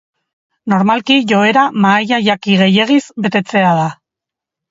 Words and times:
Normalki 0.71 1.17
joera 1.31 1.65
mahaia 1.85 2.19
jaki 2.29 2.57
gehiegiz 2.61 3.01
betetzea 3.29 3.77
da. 3.83 3.87